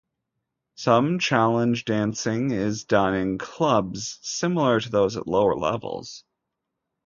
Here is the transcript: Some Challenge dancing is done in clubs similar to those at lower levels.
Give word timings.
Some 0.77 1.19
Challenge 1.19 1.85
dancing 1.85 2.49
is 2.49 2.85
done 2.85 3.13
in 3.13 3.37
clubs 3.37 4.17
similar 4.23 4.79
to 4.79 4.89
those 4.89 5.15
at 5.15 5.27
lower 5.27 5.55
levels. 5.55 6.23